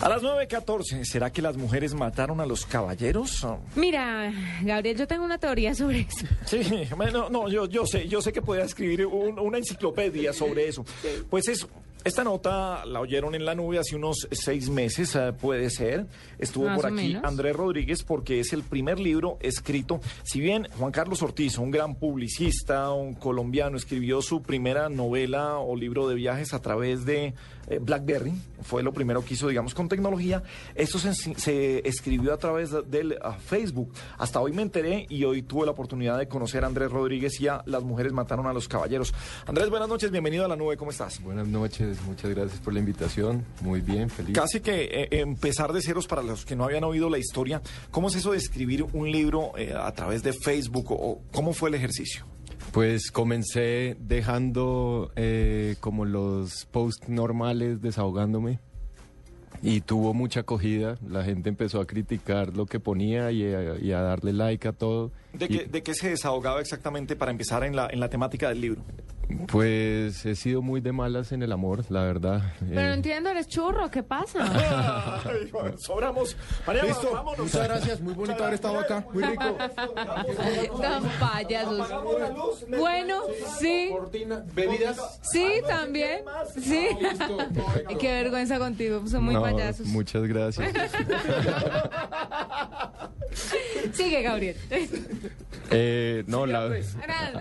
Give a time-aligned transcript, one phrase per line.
[0.00, 3.46] A las 9.14, ¿será que las mujeres mataron a los caballeros?
[3.76, 6.26] Mira, Gabriel, yo tengo una teoría sobre eso.
[6.46, 6.62] Sí,
[6.96, 10.86] bueno, no, yo, yo sé, yo sé que pueda escribir un- una enciclopedia sobre eso.
[11.28, 11.68] Pues es,
[12.02, 16.06] esta nota la oyeron en la nube hace unos seis meses, eh, puede ser.
[16.38, 17.18] Estuvo Más por aquí.
[17.22, 20.00] Andrés Rodríguez porque es el primer libro escrito.
[20.22, 25.76] Si bien Juan Carlos Ortiz, un gran publicista, un colombiano, escribió su primera novela o
[25.76, 27.34] libro de viajes a través de
[27.78, 28.32] BlackBerry,
[28.62, 30.42] fue lo primero que hizo, digamos, con tecnología.
[30.74, 33.92] Esto se, se escribió a través del ah, Facebook.
[34.18, 37.48] Hasta hoy me enteré y hoy tuve la oportunidad de conocer a Andrés Rodríguez y
[37.48, 39.14] a Las mujeres mataron a los caballeros.
[39.46, 41.22] Andrés, buenas noches, bienvenido a la nube, ¿cómo estás?
[41.22, 43.44] Buenas noches, muchas gracias por la invitación.
[43.62, 44.34] Muy bien, feliz.
[44.34, 47.62] Casi que eh, empezar de ceros para los que no habían oído la historia.
[47.90, 51.68] ¿Cómo es eso de escribir un libro eh, a través de Facebook o cómo fue
[51.68, 52.26] el ejercicio?
[52.72, 58.60] Pues comencé dejando eh, como los posts normales, desahogándome.
[59.62, 60.96] Y tuvo mucha acogida.
[61.06, 64.72] La gente empezó a criticar lo que ponía y a, y a darle like a
[64.72, 65.10] todo.
[65.32, 68.48] ¿De Y, qué, ¿De qué se desahogaba exactamente para empezar en la, en la temática
[68.48, 68.82] del libro?
[69.48, 72.42] Pues he sido muy de malas en el amor, la verdad.
[72.60, 74.38] Pero Eh, no entiendo, eres churro, ¿qué pasa?
[75.24, 76.36] Ay, bueno, sobramos.
[76.66, 77.38] María, Listo, vámonos.
[77.40, 79.56] muchas gracias, muy bonito haber estado acá, muy rico.
[80.80, 81.88] Tan payasos.
[82.78, 83.22] Bueno,
[83.58, 83.92] sí,
[84.54, 85.20] bebidas.
[85.22, 86.22] sí, también.
[86.60, 86.88] Sí.
[87.98, 89.86] Qué vergüenza contigo, son muy no, payasos.
[89.86, 90.72] Muchas gracias.
[93.92, 94.56] Sigue, Gabriel.
[95.72, 96.68] Eh, no, la,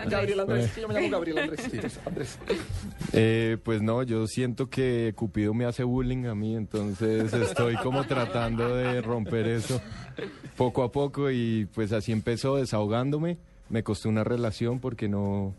[0.08, 2.00] Gabriel Andrés, que yo me llamo Gabriel Andrés.
[2.06, 2.38] Andrés.
[3.14, 8.06] Eh, pues no, yo siento que Cupido me hace bullying a mí, entonces estoy como
[8.06, 9.82] tratando de romper eso
[10.56, 13.38] poco a poco y pues así empezó desahogándome.
[13.70, 15.56] Me costó una relación porque no,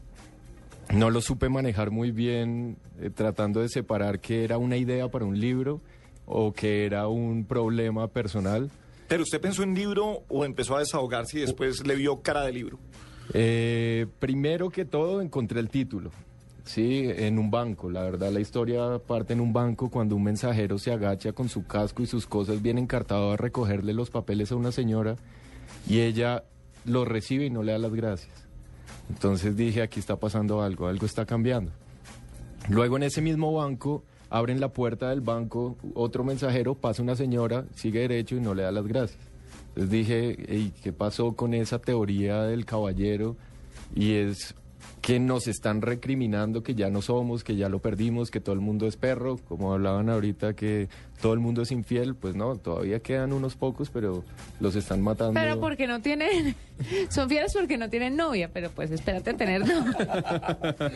[0.92, 5.24] no lo supe manejar muy bien, eh, tratando de separar que era una idea para
[5.24, 5.80] un libro
[6.26, 8.70] o que era un problema personal.
[9.10, 12.52] Pero usted pensó en libro o empezó a desahogarse y después le vio cara de
[12.52, 12.78] libro.
[13.34, 16.12] Eh, primero que todo encontré el título,
[16.62, 17.90] sí, en un banco.
[17.90, 21.66] La verdad la historia parte en un banco cuando un mensajero se agacha con su
[21.66, 25.16] casco y sus cosas bien encartado a recogerle los papeles a una señora
[25.88, 26.44] y ella
[26.84, 28.46] los recibe y no le da las gracias.
[29.08, 31.72] Entonces dije, aquí está pasando algo, algo está cambiando.
[32.68, 37.64] Luego en ese mismo banco abren la puerta del banco, otro mensajero, pasa una señora,
[37.74, 39.20] sigue derecho y no le da las gracias.
[39.68, 43.36] Entonces dije, "Ey, ¿qué pasó con esa teoría del caballero?
[43.94, 44.54] Y es
[45.00, 48.60] que nos están recriminando que ya no somos, que ya lo perdimos, que todo el
[48.60, 50.88] mundo es perro, como hablaban ahorita que
[51.22, 54.24] todo el mundo es infiel, pues no, todavía quedan unos pocos, pero
[54.58, 55.34] los están matando.
[55.34, 56.54] Pero porque no tienen,
[57.08, 60.58] son fieles porque no tienen novia, pero pues espérate a tener novia.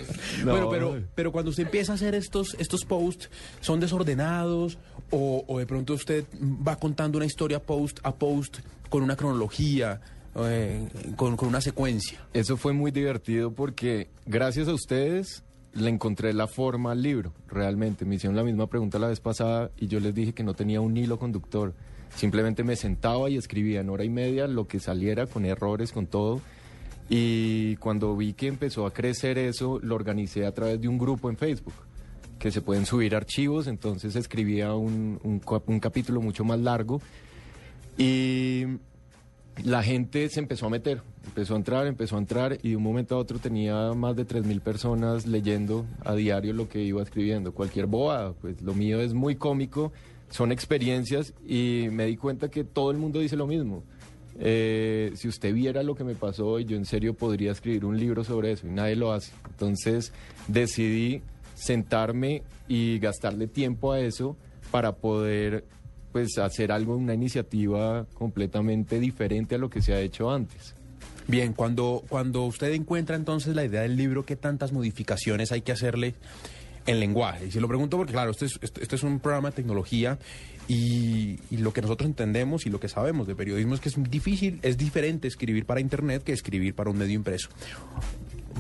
[0.45, 4.79] No, Bueno, pero, pero cuando usted empieza a hacer estos, estos posts, ¿son desordenados?
[5.11, 10.01] O, o de pronto usted va contando una historia post a post con una cronología,
[10.37, 12.19] eh, con, con una secuencia?
[12.33, 18.05] Eso fue muy divertido porque gracias a ustedes le encontré la forma al libro, realmente.
[18.05, 20.81] Me hicieron la misma pregunta la vez pasada y yo les dije que no tenía
[20.81, 21.75] un hilo conductor.
[22.15, 26.07] Simplemente me sentaba y escribía en hora y media lo que saliera, con errores, con
[26.07, 26.41] todo.
[27.09, 31.29] Y cuando vi que empezó a crecer eso, lo organicé a través de un grupo
[31.29, 31.75] en Facebook,
[32.39, 37.03] que se pueden subir archivos, entonces escribía un, un un capítulo mucho más largo.
[37.99, 38.65] Y
[39.63, 42.83] la gente se empezó a meter, empezó a entrar, empezó a entrar y de un
[42.83, 47.53] momento a otro tenía más de 3.000 personas leyendo a diario lo que iba escribiendo,
[47.53, 49.93] cualquier bobada, pues lo mío es muy cómico,
[50.31, 53.85] son experiencias y me di cuenta que todo el mundo dice lo mismo.
[54.41, 58.25] Eh, si usted viera lo que me pasó, yo en serio podría escribir un libro
[58.25, 59.33] sobre eso y nadie lo hace.
[59.49, 60.13] Entonces
[60.49, 61.23] decidí
[61.55, 64.37] sentarme y gastarle tiempo a eso
[64.73, 65.65] para poder
[66.15, 70.77] pues hacer algo, una iniciativa completamente diferente a lo que se ha hecho antes.
[71.27, 75.73] Bien, cuando, cuando usted encuentra entonces la idea del libro, ¿qué tantas modificaciones hay que
[75.73, 76.15] hacerle
[76.87, 77.47] en lenguaje?
[77.47, 80.17] Y se lo pregunto porque, claro, este es, es un programa de tecnología
[80.69, 84.11] y, y lo que nosotros entendemos y lo que sabemos de periodismo es que es
[84.11, 87.49] difícil, es diferente escribir para Internet que escribir para un medio impreso.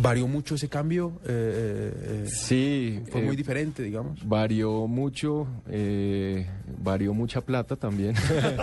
[0.02, 1.12] ¿Varió mucho ese cambio?
[1.24, 4.26] Eh, eh, Sí, ¿Fue eh, muy diferente, digamos?
[4.26, 6.48] Varió mucho, eh,
[6.82, 8.14] varió mucha plata también,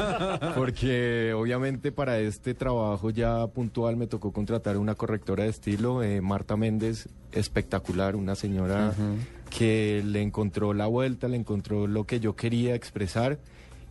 [0.56, 6.20] porque obviamente para este trabajo ya puntual me tocó contratar una correctora de estilo, eh,
[6.22, 8.94] Marta Méndez, espectacular, una señora
[9.50, 13.31] que le encontró la vuelta, le encontró lo que yo quería expresar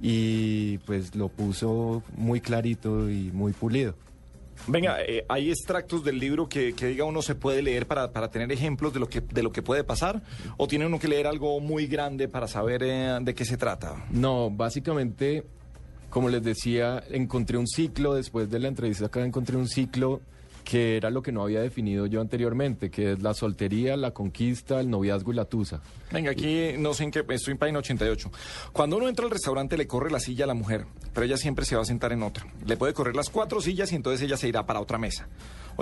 [0.01, 3.95] y pues lo puso muy clarito y muy pulido.
[4.67, 8.31] Venga, eh, hay extractos del libro que, que diga uno se puede leer para, para
[8.31, 10.23] tener ejemplos de lo que de lo que puede pasar,
[10.59, 14.05] o tiene uno que leer algo muy grande para saber eh, de qué se trata.
[14.11, 15.45] No, básicamente,
[16.11, 20.21] como les decía, encontré un ciclo, después de la entrevista acá encontré un ciclo
[20.71, 24.79] que era lo que no había definido yo anteriormente, que es la soltería, la conquista,
[24.79, 25.81] el noviazgo y la tusa.
[26.13, 28.31] Venga, aquí no sé en qué, estoy en página 88.
[28.73, 31.65] Cuando uno entra al restaurante le corre la silla a la mujer, pero ella siempre
[31.65, 32.47] se va a sentar en otra.
[32.65, 35.27] Le puede correr las cuatro sillas y entonces ella se irá para otra mesa.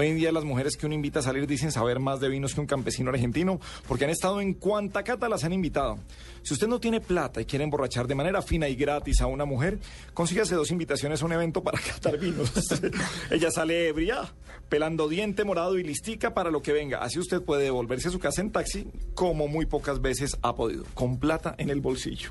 [0.00, 2.54] Hoy en día las mujeres que uno invita a salir dicen saber más de vinos
[2.54, 3.58] que un campesino argentino
[3.88, 5.98] porque han estado en cuanta cata las han invitado.
[6.42, 9.44] Si usted no tiene plata y quiere emborrachar de manera fina y gratis a una
[9.44, 9.80] mujer,
[10.14, 12.52] consígase dos invitaciones a un evento para catar vinos.
[13.32, 14.32] ella sale ebria,
[14.68, 16.98] pelando diente morado y listica para lo que venga.
[16.98, 20.84] Así usted puede devolverse a su casa en taxi como muy pocas veces ha podido,
[20.94, 22.30] con plata en el bolsillo.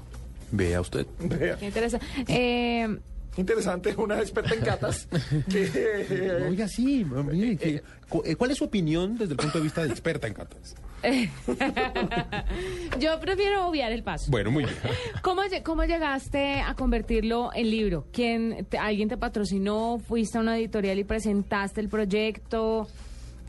[0.51, 1.05] Vea usted.
[1.19, 1.57] Vea.
[1.57, 2.05] Qué interesante.
[2.29, 2.97] Eh,
[3.35, 5.07] Interesante, una experta en catas.
[5.51, 9.63] que, Oiga, sí, mire, que- cu- eh, ¿cuál es su opinión desde el punto de
[9.63, 10.75] vista de experta en catas?
[12.99, 14.31] yo prefiero obviar el paso.
[14.31, 14.75] Bueno, muy bien.
[15.21, 18.07] ¿Cómo, ¿Cómo llegaste a convertirlo en libro?
[18.11, 19.99] ¿Quién, te- ¿Alguien te patrocinó?
[19.99, 22.87] ¿Fuiste a una editorial y presentaste el proyecto?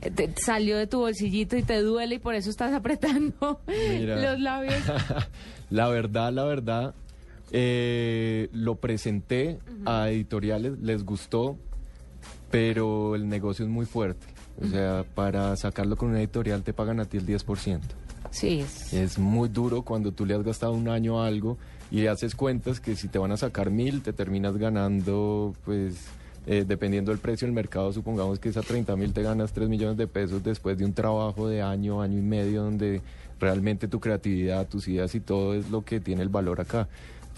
[0.02, 4.16] Eh, te- ¿Salió de tu bolsillito y te duele y por eso estás apretando Mira.
[4.32, 4.74] los labios?
[5.70, 6.94] la verdad, la verdad,
[7.52, 11.56] eh, lo presenté a editoriales, les gustó,
[12.50, 14.26] pero el negocio es muy fuerte.
[14.60, 17.80] O sea, para sacarlo con una editorial te pagan a ti el 10%.
[18.30, 21.56] Sí, es- Es muy duro cuando tú le has gastado un año a algo
[21.90, 26.06] y haces cuentas que si te van a sacar mil, te terminas ganando, pues,
[26.46, 29.68] eh, dependiendo del precio del mercado, supongamos que es a 30 mil te ganas 3
[29.68, 33.00] millones de pesos después de un trabajo de año, año y medio, donde
[33.38, 36.88] realmente tu creatividad, tus ideas y todo es lo que tiene el valor acá.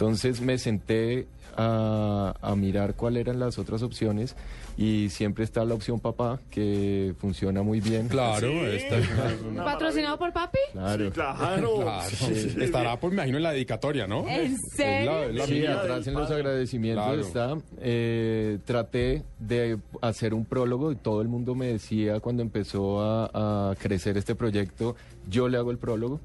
[0.04, 1.26] Entonces me senté
[1.58, 4.34] a, a mirar cuáles eran las otras opciones
[4.78, 8.08] y siempre está la opción papá, que funciona muy bien.
[8.08, 8.58] Claro, Sí.
[8.76, 9.06] esta es
[9.46, 10.58] una- ¿Patrocinado por papi?
[10.72, 11.10] Claro.
[11.10, 11.74] Claro.
[11.82, 12.08] Claro.
[12.08, 12.54] Sí.
[12.60, 14.26] Estará, pues, me imagino, en la dedicatoria, ¿no?
[14.26, 15.10] ¿En Es serio?
[15.12, 15.78] la- es la Sí, mía.
[15.80, 17.20] atrás en los agradecimientos Claro.
[17.20, 17.58] está.
[17.82, 23.70] eh, traté de hacer un prólogo y todo el mundo me decía cuando empezó a,
[23.72, 24.96] a crecer este proyecto,
[25.28, 26.20] yo le hago el prólogo.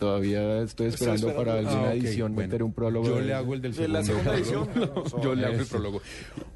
[0.00, 1.36] Todavía estoy esperando, esperando.
[1.36, 2.48] para alguna Ah, ok, edición bueno.
[2.48, 3.06] meter un prólogo.
[3.06, 4.32] Yo de- le hago el del De la segundo.
[4.34, 5.02] segunda edición.
[5.22, 6.02] Yo le hago el prólogo.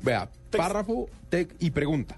[0.02, 2.16] Vea, párrafo tec, y pregunta.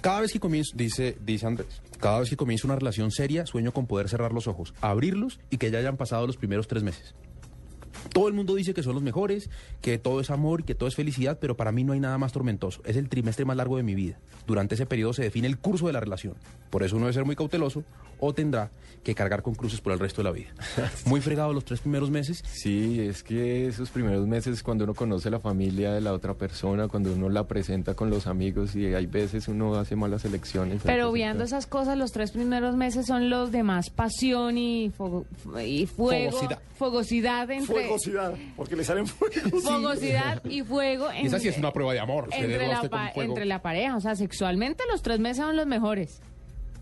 [0.00, 3.72] Cada vez que comienzo, dice, dice Andrés, cada vez que comienzo una relación seria, sueño
[3.72, 7.14] con poder cerrar los ojos, abrirlos y que ya hayan pasado los primeros tres meses.
[8.12, 9.50] Todo el mundo dice que son los mejores,
[9.80, 12.18] que todo es amor y que todo es felicidad, pero para mí no hay nada
[12.18, 12.82] más tormentoso.
[12.84, 14.18] Es el trimestre más largo de mi vida.
[14.46, 16.34] Durante ese periodo se define el curso de la relación.
[16.70, 17.84] Por eso uno debe ser muy cauteloso
[18.18, 18.70] o tendrá
[19.02, 20.48] que cargar con cruces por el resto de la vida.
[21.06, 22.44] Muy fregado los tres primeros meses.
[22.46, 26.86] Sí, es que esos primeros meses cuando uno conoce la familia de la otra persona,
[26.86, 30.82] cuando uno la presenta con los amigos y hay veces uno hace malas elecciones.
[30.84, 35.24] Pero viendo esas cosas, los tres primeros meses son los de más pasión y, fuego-
[35.64, 36.32] y fuego.
[36.32, 36.58] Fogosidad.
[36.76, 37.74] Fogosidad entre.
[37.82, 39.62] Fuegosidad, porque le salen fuegos.
[39.62, 41.08] Fogosidad y fuego.
[41.12, 42.28] Y esa sí es una prueba de amor.
[42.32, 43.96] Entre, la pa- entre pareja.
[43.96, 46.20] O sea, sexualmente los tres meses son los mejores.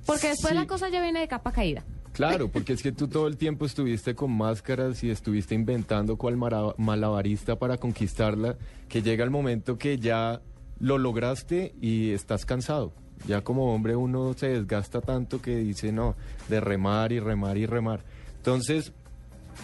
[0.06, 0.58] Porque después Sí.
[0.58, 1.84] la cosa ya viene de capa caída.
[2.12, 6.36] Claro, porque es que tú todo el tiempo estuviste con máscaras y estuviste inventando cual
[6.36, 8.56] malabarista para conquistarla,
[8.88, 10.40] que llega el momento que ya
[10.80, 12.92] lo lograste y estás cansado.
[13.26, 16.16] Ya como hombre uno se desgasta tanto que dice, no,
[16.48, 18.00] de remar y remar y remar.
[18.36, 18.92] Entonces,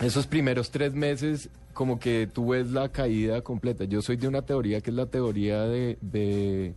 [0.03, 3.85] esos primeros tres meses como que tú ves la caída completa.
[3.85, 6.75] Yo soy de una teoría que es la teoría de, de,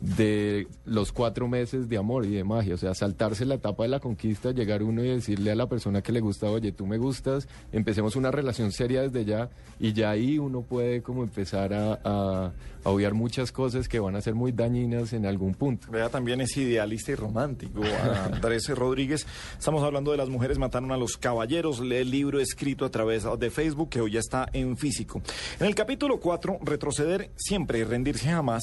[0.00, 2.74] de los cuatro meses de amor y de magia.
[2.74, 6.02] O sea, saltarse la etapa de la conquista, llegar uno y decirle a la persona
[6.02, 10.10] que le gusta, oye, tú me gustas, empecemos una relación seria desde ya y ya
[10.10, 12.52] ahí uno puede como empezar a, a,
[12.84, 15.90] a obviar muchas cosas que van a ser muy dañinas en algún punto.
[15.90, 17.80] Vea, también es idealista y romántico.
[18.32, 19.26] Andrés Rodríguez.
[19.58, 21.80] Estamos hablando de las mujeres mataron a los caballeros.
[21.80, 25.22] El libro escrito a través de Facebook que hoy ya está en físico.
[25.58, 28.62] En el capítulo 4, retroceder siempre y rendirse jamás.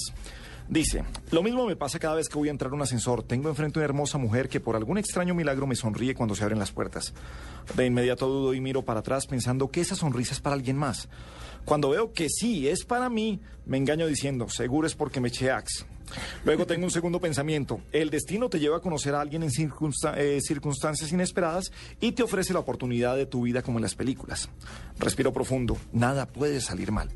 [0.69, 3.23] Dice, lo mismo me pasa cada vez que voy a entrar a un ascensor.
[3.23, 6.59] Tengo enfrente una hermosa mujer que por algún extraño milagro me sonríe cuando se abren
[6.59, 7.13] las puertas.
[7.75, 11.09] De inmediato dudo y miro para atrás pensando que esa sonrisa es para alguien más.
[11.65, 15.51] Cuando veo que sí es para mí, me engaño diciendo, seguro es porque me eché
[15.51, 15.85] axe.
[16.43, 17.81] Luego tengo un segundo pensamiento.
[17.91, 22.53] El destino te lleva a conocer a alguien en eh, circunstancias inesperadas y te ofrece
[22.53, 24.49] la oportunidad de tu vida como en las películas.
[24.99, 25.77] Respiro profundo.
[25.91, 27.09] Nada puede salir mal.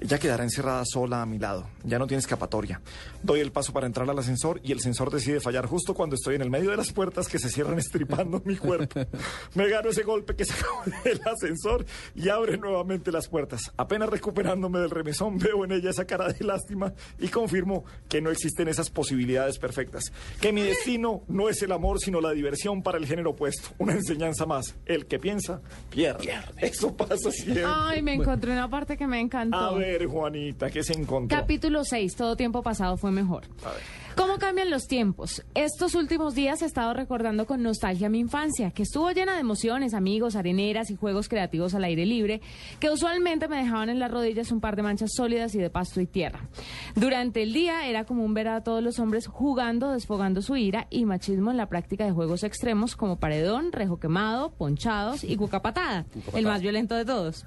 [0.00, 1.68] Ella quedará encerrada sola a mi lado.
[1.84, 2.80] Ya no tiene escapatoria.
[3.22, 6.36] Doy el paso para entrar al ascensor y el sensor decide fallar justo cuando estoy
[6.36, 9.00] en el medio de las puertas que se cierran estripando mi cuerpo.
[9.54, 13.72] Me gano ese golpe que sacó del ascensor y abre nuevamente las puertas.
[13.76, 18.30] Apenas recuperándome del remesón, veo en ella esa cara de lástima y confirmo que no
[18.30, 20.12] existen esas posibilidades perfectas.
[20.40, 23.70] Que mi destino no es el amor, sino la diversión para el género opuesto.
[23.78, 24.76] Una enseñanza más.
[24.84, 25.60] El que piensa,
[25.90, 26.32] pierde.
[26.58, 27.64] Eso pasa siempre.
[27.66, 29.56] Ay, me encontré una parte que me encantó.
[29.56, 31.36] A ver, Juanita, ¿qué se encontró?
[31.36, 33.44] Capítulo 6, todo tiempo pasado fue mejor.
[33.64, 34.05] A ver.
[34.16, 35.44] ¿Cómo cambian los tiempos?
[35.54, 39.92] Estos últimos días he estado recordando con nostalgia mi infancia, que estuvo llena de emociones,
[39.92, 42.40] amigos, areneras y juegos creativos al aire libre,
[42.80, 46.00] que usualmente me dejaban en las rodillas un par de manchas sólidas y de pasto
[46.00, 46.48] y tierra.
[46.94, 51.04] Durante el día era común ver a todos los hombres jugando, desfogando su ira y
[51.04, 56.46] machismo en la práctica de juegos extremos como paredón, rejo quemado, ponchados y cucapatada, el
[56.46, 57.44] más violento de todos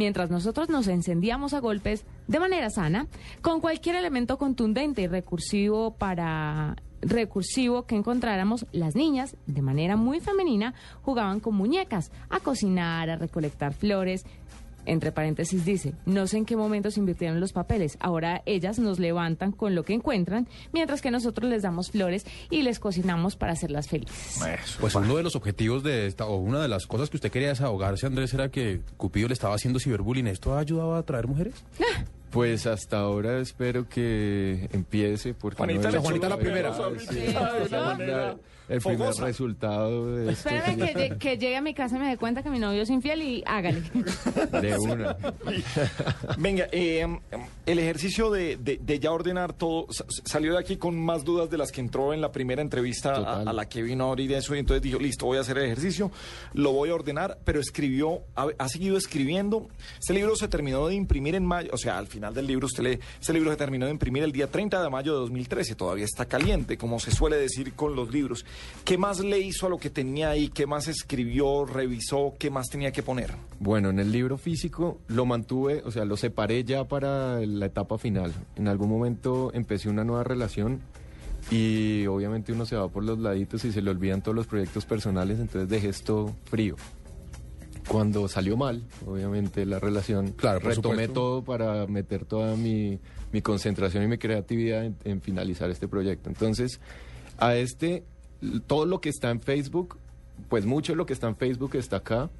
[0.00, 3.08] mientras nosotros nos encendíamos a golpes de manera sana,
[3.42, 10.20] con cualquier elemento contundente y recursivo para recursivo que encontráramos, las niñas, de manera muy
[10.20, 14.24] femenina, jugaban con muñecas, a cocinar, a recolectar flores,
[14.86, 18.98] entre paréntesis dice, no sé en qué momento se invirtieron los papeles, ahora ellas nos
[18.98, 23.52] levantan con lo que encuentran, mientras que nosotros les damos flores y les cocinamos para
[23.52, 24.40] hacerlas felices.
[24.42, 27.30] Eso, Pues uno de los objetivos de esta, o una de las cosas que usted
[27.30, 30.26] quería desahogarse, Andrés, era que Cupido le estaba haciendo ciberbullying.
[30.26, 31.54] ¿Esto ha ayudado a atraer mujeres?
[32.30, 36.72] Pues hasta ahora espero que empiece porque Juanita, no Juanita la primera.
[38.70, 39.24] Es el primer fogosa.
[39.24, 42.42] resultado de esto Espérame que, lle- que llegue a mi casa y me dé cuenta
[42.42, 43.82] que mi novio es infiel y hágale.
[44.62, 45.16] de una.
[46.38, 47.06] Venga, eh,
[47.66, 51.50] el ejercicio de, de- de ya ordenar todo sa- salió de aquí con más dudas
[51.50, 53.48] de las que entró en la primera entrevista a, Total.
[53.48, 56.10] a la que vino ahorita eso y entonces dijo, listo, voy a hacer el ejercicio,
[56.54, 59.68] lo voy a ordenar, pero escribió, ha, ha seguido escribiendo.
[59.98, 62.82] Este libro se terminó de imprimir en mayo, o sea, al final del libro usted
[62.84, 66.04] lee, este libro se terminó de imprimir el día 30 de mayo de 2013, todavía
[66.04, 68.44] está caliente, como se suele decir con los libros.
[68.84, 70.48] ¿Qué más le hizo a lo que tenía ahí?
[70.48, 72.34] ¿Qué más escribió, revisó?
[72.38, 73.30] ¿Qué más tenía que poner?
[73.58, 77.98] Bueno, en el libro físico lo mantuve, o sea, lo separé ya para la etapa
[77.98, 78.32] final.
[78.56, 80.80] En algún momento empecé una nueva relación
[81.50, 84.84] y obviamente uno se va por los laditos y se le olvidan todos los proyectos
[84.86, 86.76] personales, entonces dejé esto frío.
[87.88, 91.12] Cuando salió mal, obviamente la relación, Claro, retomé supuesto.
[91.12, 93.00] todo para meter toda mi,
[93.32, 96.28] mi concentración y mi creatividad en, en finalizar este proyecto.
[96.28, 96.78] Entonces,
[97.38, 98.04] a este,
[98.66, 99.98] todo lo que está en Facebook,
[100.48, 102.30] pues mucho de lo que está en Facebook está acá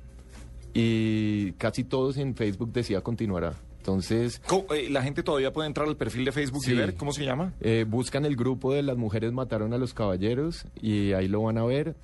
[0.73, 3.55] y casi todos en Facebook decía continuará.
[3.79, 4.43] Entonces,
[4.75, 7.55] eh, La gente todavía puede entrar al perfil de Facebook y ver cómo se llama.
[7.61, 11.57] eh, buscan el grupo de las mujeres mataron a los caballeros y ahí lo van
[11.59, 11.95] a ver.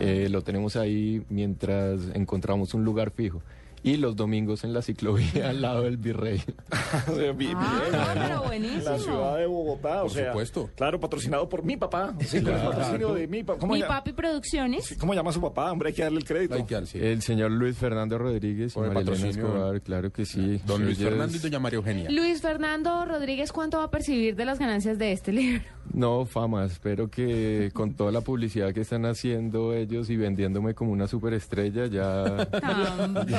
[0.00, 3.42] Eh, lo tenemos ahí mientras encontramos un lugar fijo.
[3.86, 6.40] Y los domingos en la ciclovía al lado del Virrey.
[7.36, 7.92] Bien, Ah, bien.
[7.92, 8.98] no, pero La buenísimo.
[8.98, 10.70] ciudad de Bogotá, o Por sea, supuesto.
[10.74, 12.14] Claro, patrocinado por mi papá.
[12.24, 13.58] Sí, el patrocinio de mi papá.
[13.60, 14.96] ¿Cómo, Mi papi Producciones.
[14.98, 15.70] ¿Cómo llama su papá?
[15.70, 16.54] Hombre, hay que darle el crédito.
[16.54, 16.98] Hay que dar, sí.
[16.98, 19.46] El señor Luis Fernando Rodríguez y Por el Marilena patrocinio.
[19.48, 20.62] Escobar, claro que sí.
[20.64, 22.10] Don Luis Fernando y doña María Eugenia.
[22.10, 25.62] Luis Fernando Rodríguez, ¿cuánto va a percibir de las ganancias de este libro?
[25.92, 30.90] No, fama, espero que con toda la publicidad que están haciendo ellos y vendiéndome como
[30.92, 32.48] una superestrella, ya...
[33.04, 33.34] Hombre.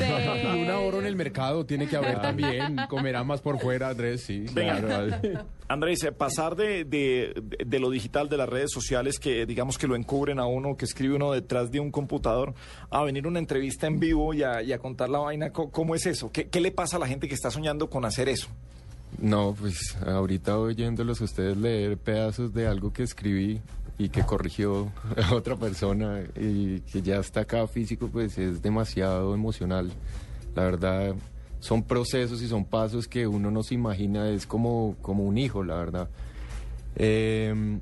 [0.55, 2.77] Y una oro en el mercado tiene que haber también.
[2.87, 4.45] Comerá más por fuera, Andrés, sí.
[4.53, 4.79] Venga.
[4.79, 7.33] Claro, Andrés, pasar de, de-
[7.65, 10.85] de- lo digital, de las redes sociales, que digamos que lo encubren a uno, que
[10.85, 12.53] escribe uno detrás de un computador,
[12.91, 15.95] a venir a una entrevista en vivo y a, y a contar la vaina, ¿cómo,
[15.95, 16.31] es eso?
[16.31, 18.47] ¿Qué, qué le pasa a la gente que está soñando con hacer eso?
[19.19, 23.61] No, pues ahorita oyéndolos ustedes leer pedazos de algo que escribí
[23.97, 24.91] y que corrigió
[25.33, 29.91] otra persona y que ya está acá físico, pues es demasiado emocional.
[30.53, 31.15] La verdad,
[31.59, 35.63] son procesos y son pasos que uno no se imagina, es como, como un hijo,
[35.63, 36.09] la verdad.
[36.95, 37.79] Eh,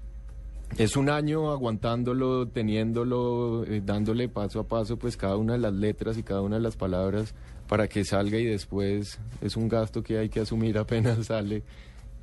[0.77, 5.73] es un año aguantándolo, teniéndolo, eh, dándole paso a paso, pues cada una de las
[5.73, 7.35] letras y cada una de las palabras
[7.67, 11.63] para que salga y después es un gasto que hay que asumir apenas sale.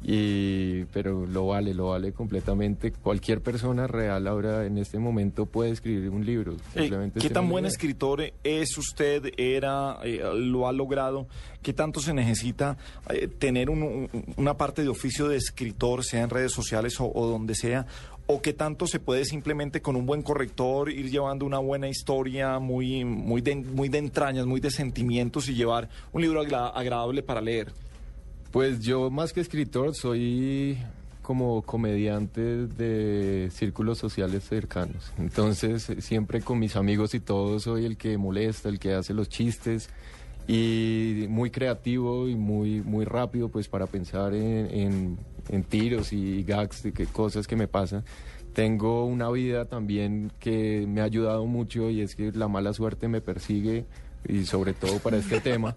[0.03, 2.91] Y, pero lo vale, lo vale completamente.
[2.91, 6.55] Cualquier persona real ahora en este momento puede escribir un libro.
[6.75, 7.71] Eh, Simplemente ¿Qué tan buen idea.
[7.73, 9.33] escritor es usted?
[9.37, 11.27] ¿Era, eh, lo ha logrado?
[11.63, 12.79] ¿Qué tanto se necesita
[13.11, 17.11] eh, tener un- un- una parte de oficio de escritor, sea en redes sociales o,
[17.15, 17.87] o donde sea?
[18.27, 22.59] ¿O qué tanto se puede simplemente con un buen corrector ir llevando una buena historia
[22.59, 27.23] muy, muy, de, muy de entrañas, muy de sentimientos y llevar un libro agra- agradable
[27.23, 27.73] para leer?
[28.53, 30.79] Pues yo más que escritor soy
[31.23, 35.13] como comediante de círculos sociales cercanos.
[35.19, 39.15] Entonces eh, siempre con mis amigos y todos soy el que molesta, el que hace
[39.15, 39.89] los chistes
[40.49, 46.83] y muy creativo y muy, muy rápido pues para pensar en, en- tiros y gags
[46.83, 48.05] de cosas que me pasan.
[48.53, 53.07] Tengo una vida también que me ha ayudado mucho y es que la mala suerte
[53.07, 53.85] me persigue
[54.29, 55.75] y sobre todo para este tema.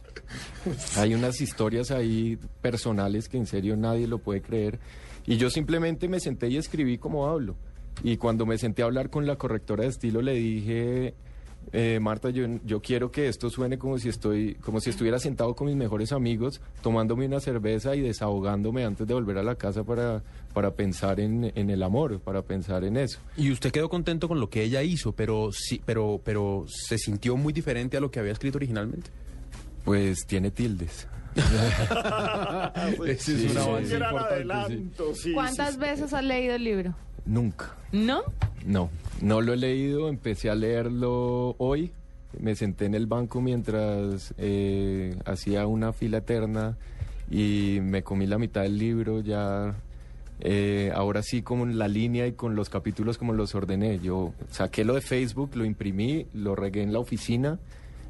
[0.98, 4.80] Hay unas historias ahí personales que en serio nadie lo puede creer.
[5.26, 7.56] Y yo simplemente me senté y escribí como hablo.
[8.04, 11.14] Y cuando me senté a hablar con la correctora de estilo le dije,
[11.72, 15.56] eh, Marta, yo, yo quiero que esto suene como si estoy, como si estuviera sentado
[15.56, 19.84] con mis mejores amigos, tomándome una cerveza y desahogándome antes de volver a la casa
[19.84, 20.22] para,
[20.54, 23.20] para pensar en, en el amor, para pensar en eso.
[23.38, 27.38] Y usted quedó contento con lo que ella hizo, pero sí, pero, pero se sintió
[27.38, 29.10] muy diferente a lo que había escrito originalmente.
[29.86, 31.08] Pues tiene tildes.
[33.08, 34.44] Es Sí, sí, importante,
[35.34, 35.80] ¿Cuántas sí, sí.
[35.80, 36.96] veces has leído el libro?
[37.26, 37.76] Nunca.
[37.92, 38.22] ¿No?
[38.66, 38.90] No,
[39.22, 41.92] no lo he leído, empecé a leerlo hoy,
[42.40, 46.78] me senté en el banco mientras eh, hacía una fila eterna
[47.30, 49.76] y me comí la mitad del libro, ya
[50.40, 54.00] eh, ahora sí como en la línea y con los capítulos como los ordené.
[54.00, 57.60] Yo saqué lo de Facebook, lo imprimí, lo regué en la oficina,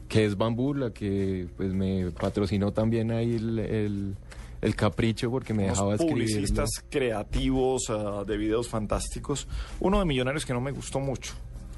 [0.07, 4.15] que es Bambú, la que pues me patrocinó también ahí el, el-
[4.63, 6.13] el capricho porque me dejaba escribir.
[6.15, 9.47] publicistas creativos ah, de videos fantásticos.
[9.79, 11.33] Uno de Millonarios que no me gustó mucho.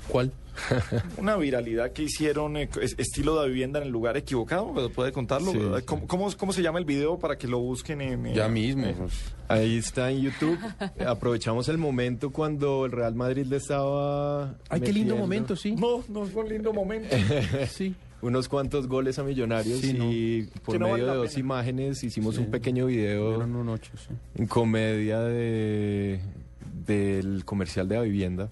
[0.08, 0.32] ¿Cuál?
[1.18, 4.72] Una viralidad que hicieron eh, es- estilo de vivienda en el lugar equivocado.
[4.94, 5.52] ¿Puede contarlo?
[5.52, 5.80] Sí, ¿Verdad?
[5.80, 5.86] sí.
[5.86, 8.28] ¿Cómo, cómo, cómo se llama el video para que lo busquen en...
[8.28, 8.86] eh, Ya mismo.
[8.86, 8.96] eh,
[9.48, 10.60] Ahí está en YouTube.
[11.08, 14.56] Aprovechamos el momento cuando el Real Madrid le estaba.
[14.70, 15.72] Ay, qué lindo momento, sí.
[15.76, 17.16] No, no fue un lindo momento.
[17.70, 17.96] Sí.
[18.26, 20.12] Unos cuantos goles a Millonarios Sí, no.
[20.12, 21.40] y por no medio de dos pena.
[21.40, 24.14] imágenes hicimos un pequeño video Fueron un ocho, sí.
[24.36, 26.20] en comedia de
[26.88, 28.50] del comercial de la vivienda